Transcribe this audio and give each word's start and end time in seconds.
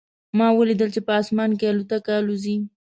ما 0.37 0.47
ولیدل 0.59 0.89
چې 0.95 1.01
په 1.07 1.11
اسمان 1.21 1.51
کې 1.59 1.65
الوتکه 1.71 2.11
الوزي 2.17 2.57